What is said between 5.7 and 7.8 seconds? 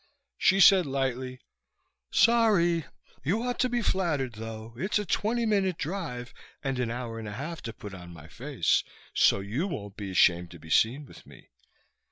drive and an hour and a half to